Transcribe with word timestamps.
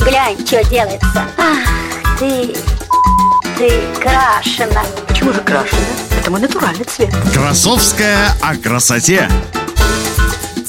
Глянь, 0.00 0.44
что 0.44 0.64
делается. 0.64 1.24
Ах, 1.38 2.18
ты, 2.18 2.56
ты 3.56 3.70
крашена. 4.00 4.82
Почему 5.06 5.32
же 5.32 5.40
крашена? 5.42 5.80
Это 6.18 6.30
мой 6.30 6.40
натуральный 6.40 6.84
цвет. 6.84 7.14
Красовская 7.32 8.32
о 8.42 8.56
красоте. 8.56 9.30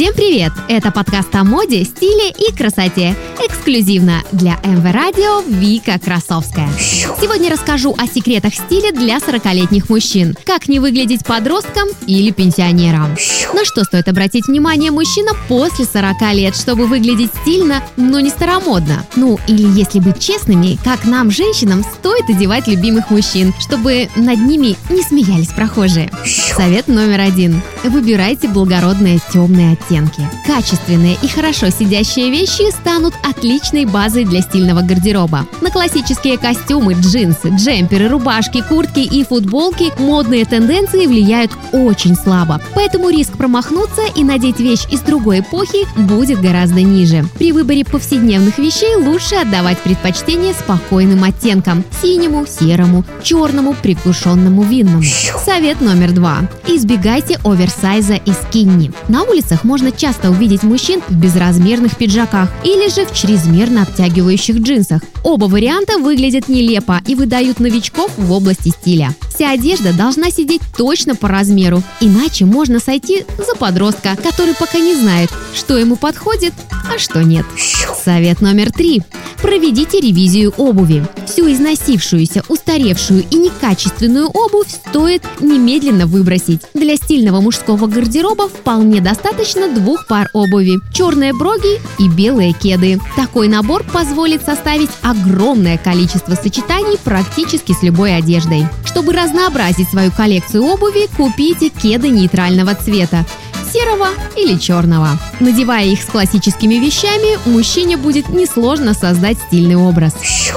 Всем 0.00 0.14
привет! 0.14 0.52
Это 0.66 0.90
подкаст 0.90 1.28
о 1.34 1.44
моде, 1.44 1.84
стиле 1.84 2.30
и 2.30 2.56
красоте. 2.56 3.14
Эксклюзивно 3.38 4.22
для 4.32 4.52
МВ 4.64 4.82
Радио 4.94 5.42
Вика 5.46 5.98
Красовская. 5.98 6.70
Сегодня 6.78 7.50
расскажу 7.50 7.94
о 7.98 8.06
секретах 8.06 8.54
стиля 8.54 8.92
для 8.92 9.18
40-летних 9.18 9.90
мужчин. 9.90 10.34
Как 10.46 10.68
не 10.68 10.78
выглядеть 10.78 11.26
подростком 11.26 11.86
или 12.06 12.30
пенсионером. 12.30 13.14
На 13.52 13.66
что 13.66 13.84
стоит 13.84 14.08
обратить 14.08 14.46
внимание 14.46 14.90
мужчина 14.90 15.32
после 15.48 15.84
40 15.84 16.32
лет, 16.32 16.56
чтобы 16.56 16.86
выглядеть 16.86 17.32
стильно, 17.42 17.82
но 17.98 18.20
не 18.20 18.30
старомодно. 18.30 19.04
Ну, 19.16 19.38
или 19.48 19.68
если 19.78 19.98
быть 19.98 20.18
честными, 20.18 20.78
как 20.82 21.04
нам, 21.04 21.30
женщинам, 21.30 21.84
стоит 21.84 22.30
одевать 22.30 22.68
любимых 22.68 23.10
мужчин, 23.10 23.52
чтобы 23.60 24.08
над 24.16 24.38
ними 24.38 24.76
не 24.88 25.02
смеялись 25.02 25.48
прохожие. 25.48 26.10
Совет 26.56 26.88
номер 26.88 27.20
один. 27.20 27.60
Выбирайте 27.84 28.48
благородные 28.48 29.20
темные 29.30 29.74
оттенки 29.74 29.89
оттенки. 29.90 30.28
Качественные 30.46 31.16
и 31.22 31.28
хорошо 31.28 31.70
сидящие 31.70 32.30
вещи 32.30 32.70
станут 32.70 33.14
отличной 33.28 33.84
базой 33.84 34.24
для 34.24 34.42
стильного 34.42 34.80
гардероба. 34.82 35.46
На 35.60 35.70
классические 35.70 36.38
костюмы, 36.38 36.94
джинсы, 36.94 37.48
джемперы, 37.48 38.08
рубашки, 38.08 38.62
куртки 38.66 39.00
и 39.00 39.24
футболки 39.24 39.92
модные 39.98 40.44
тенденции 40.44 41.06
влияют 41.06 41.52
очень 41.72 42.14
слабо. 42.14 42.60
Поэтому 42.74 43.10
риск 43.10 43.36
промахнуться 43.36 44.02
и 44.14 44.24
надеть 44.24 44.60
вещь 44.60 44.86
из 44.90 45.00
другой 45.00 45.40
эпохи 45.40 45.86
будет 45.96 46.40
гораздо 46.40 46.82
ниже. 46.82 47.24
При 47.38 47.52
выборе 47.52 47.84
повседневных 47.84 48.58
вещей 48.58 48.96
лучше 48.96 49.36
отдавать 49.36 49.78
предпочтение 49.78 50.54
спокойным 50.54 51.24
оттенкам– 51.24 51.84
синему, 52.02 52.46
серому, 52.46 53.04
черному, 53.22 53.74
приглушенному 53.74 54.62
винному. 54.62 55.02
Совет 55.44 55.80
номер 55.80 56.12
два. 56.12 56.38
Избегайте 56.66 57.38
оверсайза 57.44 58.14
и 58.14 58.32
скинни. 58.32 58.92
На 59.08 59.22
улицах 59.24 59.64
можно 59.70 59.92
часто 59.92 60.30
увидеть 60.30 60.64
мужчин 60.64 61.00
в 61.08 61.14
безразмерных 61.14 61.96
пиджаках 61.96 62.50
или 62.64 62.92
же 62.92 63.06
в 63.06 63.14
чрезмерно 63.14 63.82
обтягивающих 63.82 64.56
джинсах. 64.56 65.00
Оба 65.22 65.44
варианта 65.44 65.98
выглядят 65.98 66.48
нелепо 66.48 67.00
и 67.06 67.14
выдают 67.14 67.60
новичков 67.60 68.10
в 68.16 68.32
области 68.32 68.70
стиля. 68.70 69.14
Вся 69.32 69.52
одежда 69.52 69.92
должна 69.92 70.32
сидеть 70.32 70.62
точно 70.76 71.14
по 71.14 71.28
размеру, 71.28 71.84
иначе 72.00 72.46
можно 72.46 72.80
сойти 72.80 73.24
за 73.38 73.54
подростка, 73.56 74.16
который 74.20 74.54
пока 74.54 74.80
не 74.80 74.96
знает, 74.96 75.30
что 75.54 75.78
ему 75.78 75.94
подходит, 75.94 76.52
а 76.92 76.98
что 76.98 77.22
нет. 77.22 77.46
Совет 78.04 78.40
номер 78.40 78.72
три. 78.72 79.02
Проведите 79.40 80.00
ревизию 80.00 80.52
обуви. 80.56 81.06
Всю 81.40 81.52
износившуюся, 81.52 82.42
устаревшую 82.48 83.24
и 83.30 83.36
некачественную 83.36 84.26
обувь 84.28 84.68
стоит 84.68 85.22
немедленно 85.40 86.06
выбросить. 86.06 86.60
Для 86.74 86.96
стильного 86.96 87.40
мужского 87.40 87.86
гардероба 87.86 88.46
вполне 88.46 89.00
достаточно 89.00 89.72
двух 89.72 90.06
пар 90.06 90.28
обуви– 90.34 90.80
черные 90.92 91.32
броги 91.32 91.80
и 91.98 92.08
белые 92.10 92.52
кеды. 92.52 93.00
Такой 93.16 93.48
набор 93.48 93.84
позволит 93.84 94.42
составить 94.42 94.90
огромное 95.00 95.78
количество 95.78 96.34
сочетаний 96.34 96.98
практически 97.02 97.72
с 97.72 97.82
любой 97.82 98.14
одеждой. 98.14 98.66
Чтобы 98.84 99.14
разнообразить 99.14 99.88
свою 99.88 100.12
коллекцию 100.12 100.64
обуви, 100.64 101.08
купите 101.16 101.70
кеды 101.70 102.08
нейтрального 102.08 102.74
цвета 102.74 103.24
серого 103.72 104.08
или 104.36 104.58
черного. 104.58 105.08
Надевая 105.40 105.84
их 105.86 106.02
с 106.02 106.06
классическими 106.06 106.74
вещами, 106.74 107.38
мужчине 107.48 107.96
будет 107.96 108.28
несложно 108.28 108.94
создать 108.94 109.38
стильный 109.38 109.76
образ. 109.76 110.14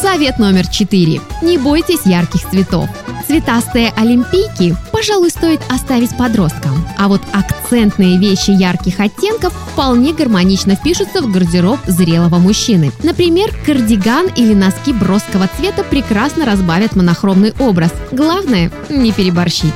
Совет 0.00 0.38
номер 0.38 0.66
четыре. 0.68 1.20
Не 1.42 1.58
бойтесь 1.58 2.04
ярких 2.04 2.48
цветов. 2.50 2.88
Цветастые 3.26 3.92
олимпийки, 3.96 4.76
пожалуй, 4.92 5.30
стоит 5.30 5.60
оставить 5.68 6.16
подросткам. 6.16 6.86
А 6.96 7.08
вот 7.08 7.20
акцентные 7.32 8.18
вещи 8.18 8.50
ярких 8.50 9.00
оттенков 9.00 9.52
вполне 9.72 10.12
гармонично 10.12 10.76
впишутся 10.76 11.22
в 11.22 11.32
гардероб 11.32 11.80
зрелого 11.86 12.36
мужчины. 12.38 12.92
Например, 13.02 13.52
кардиган 13.66 14.28
или 14.36 14.54
носки 14.54 14.92
броского 14.92 15.48
цвета 15.56 15.82
прекрасно 15.82 16.44
разбавят 16.44 16.94
монохромный 16.94 17.52
образ. 17.58 17.90
Главное– 18.12 18.70
не 18.88 19.10
переборщить. 19.10 19.74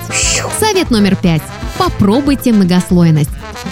Совет 0.61 0.91
номер 0.91 1.17
пять. 1.17 1.43
Попробуйте 1.81 2.53
многослойность. 2.53 3.31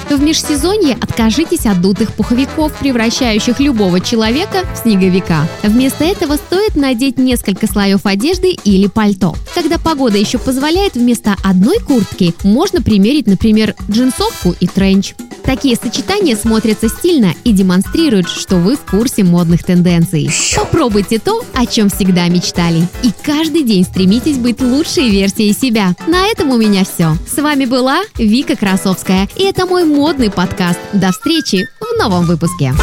В 0.08 0.18
межсезонье 0.18 0.96
откажитесь 0.98 1.66
от 1.66 1.82
дутых 1.82 2.14
пуховиков, 2.14 2.72
превращающих 2.78 3.60
любого 3.60 4.00
человека 4.00 4.64
в 4.74 4.78
снеговика. 4.78 5.46
Вместо 5.62 6.04
этого 6.04 6.36
стоит 6.36 6.74
надеть 6.74 7.18
несколько 7.18 7.66
слоев 7.66 8.06
одежды 8.06 8.56
или 8.64 8.86
пальто. 8.86 9.34
Когда 9.54 9.76
погода 9.76 10.16
еще 10.16 10.38
позволяет, 10.38 10.94
вместо 10.94 11.36
одной 11.44 11.80
куртки 11.80 12.34
можно 12.44 12.80
примерить, 12.80 13.26
например, 13.26 13.74
джинсовку 13.90 14.54
и 14.58 14.66
тренч. 14.66 15.14
Такие 15.48 15.76
сочетания 15.76 16.36
смотрятся 16.36 16.90
стильно 16.90 17.32
и 17.42 17.52
демонстрируют, 17.52 18.28
что 18.28 18.56
вы 18.56 18.76
в 18.76 18.80
курсе 18.80 19.24
модных 19.24 19.64
тенденций. 19.64 20.30
Попробуйте 20.54 21.18
то, 21.18 21.42
о 21.54 21.64
чем 21.64 21.88
всегда 21.88 22.28
мечтали. 22.28 22.86
И 23.02 23.10
каждый 23.22 23.62
день 23.62 23.82
стремитесь 23.82 24.36
быть 24.36 24.60
лучшей 24.60 25.08
версией 25.08 25.54
себя. 25.54 25.94
На 26.06 26.26
этом 26.26 26.50
у 26.50 26.58
меня 26.58 26.84
все. 26.84 27.16
С 27.26 27.40
вами 27.40 27.64
была 27.64 28.02
Вика 28.18 28.56
Красовская. 28.56 29.26
И 29.36 29.44
это 29.44 29.64
мой 29.64 29.84
модный 29.84 30.30
подкаст. 30.30 30.80
До 30.92 31.12
встречи 31.12 31.66
в 31.80 31.98
новом 31.98 32.26
выпуске. 32.26 32.74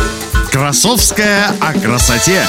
Красовская 0.52 1.54
о 1.60 1.72
красоте. 1.74 2.42